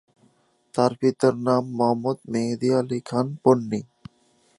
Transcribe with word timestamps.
তার 0.73 0.91
পিতার 0.99 1.35
নাম 1.47 1.63
মোহাম্মদ 1.77 2.17
মেহেদী 2.31 2.69
আলী 2.79 2.99
খান 3.01 3.27
পন্নী। 3.43 3.81